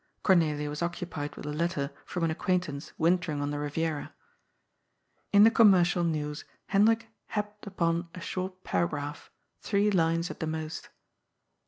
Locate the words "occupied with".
0.81-1.45